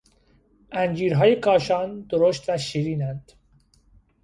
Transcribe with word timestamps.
انجیرهای 0.71 1.39
کاشان 1.39 2.01
درشت 2.01 2.49
و 2.49 2.57
شیرین 2.57 3.03
اند. 3.03 3.31